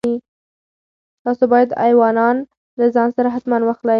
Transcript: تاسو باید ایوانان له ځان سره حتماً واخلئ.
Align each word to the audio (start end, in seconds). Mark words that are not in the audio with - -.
تاسو 1.25 1.43
باید 1.51 1.69
ایوانان 1.85 2.35
له 2.79 2.85
ځان 2.95 3.09
سره 3.17 3.29
حتماً 3.35 3.57
واخلئ. 3.65 3.89